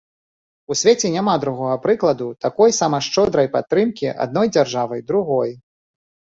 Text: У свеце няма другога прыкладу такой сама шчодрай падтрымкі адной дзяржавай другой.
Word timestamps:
У 0.71 0.77
свеце 0.79 1.11
няма 1.15 1.35
другога 1.43 1.75
прыкладу 1.83 2.27
такой 2.47 2.75
сама 2.79 3.03
шчодрай 3.11 3.53
падтрымкі 3.59 4.13
адной 4.27 4.53
дзяржавай 4.59 5.09
другой. 5.13 5.59